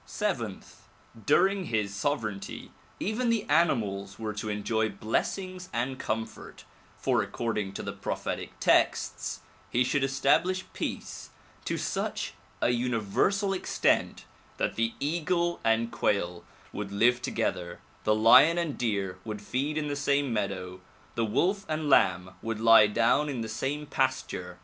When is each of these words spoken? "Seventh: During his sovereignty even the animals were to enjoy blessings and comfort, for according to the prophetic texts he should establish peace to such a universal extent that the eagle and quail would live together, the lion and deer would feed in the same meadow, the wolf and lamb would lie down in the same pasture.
"Seventh: 0.07 0.87
During 1.27 1.65
his 1.65 1.93
sovereignty 1.93 2.71
even 2.99 3.29
the 3.29 3.43
animals 3.43 4.17
were 4.17 4.33
to 4.33 4.49
enjoy 4.49 4.89
blessings 4.89 5.69
and 5.71 5.99
comfort, 5.99 6.65
for 6.97 7.21
according 7.21 7.73
to 7.73 7.83
the 7.83 7.93
prophetic 7.93 8.59
texts 8.59 9.41
he 9.69 9.83
should 9.83 10.03
establish 10.03 10.65
peace 10.73 11.29
to 11.65 11.77
such 11.77 12.33
a 12.63 12.71
universal 12.71 13.53
extent 13.53 14.25
that 14.57 14.73
the 14.73 14.95
eagle 14.99 15.59
and 15.63 15.91
quail 15.91 16.43
would 16.73 16.91
live 16.91 17.21
together, 17.21 17.79
the 18.03 18.15
lion 18.15 18.57
and 18.57 18.79
deer 18.79 19.19
would 19.23 19.39
feed 19.39 19.77
in 19.77 19.87
the 19.87 19.95
same 19.95 20.33
meadow, 20.33 20.81
the 21.13 21.25
wolf 21.25 21.63
and 21.69 21.91
lamb 21.91 22.31
would 22.41 22.59
lie 22.59 22.87
down 22.87 23.29
in 23.29 23.41
the 23.41 23.47
same 23.47 23.85
pasture. 23.85 24.57